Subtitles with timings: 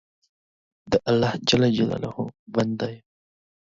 [0.91, 2.11] د الله جل جلاله
[2.55, 3.05] بنده یم.